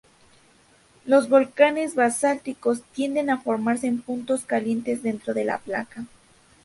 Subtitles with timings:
[1.05, 6.05] Los volcanes basálticos tienden a formarse en puntos calientes dentro de la placa.